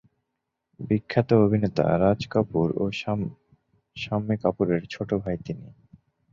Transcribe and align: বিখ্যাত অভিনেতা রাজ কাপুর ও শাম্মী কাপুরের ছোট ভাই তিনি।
বিখ্যাত 0.79 1.29
অভিনেতা 1.43 1.85
রাজ 1.99 2.21
কাপুর 2.27 2.67
ও 2.77 2.83
শাম্মী 3.97 4.35
কাপুরের 4.43 4.81
ছোট 4.93 5.09
ভাই 5.23 5.37
তিনি। 5.45 5.67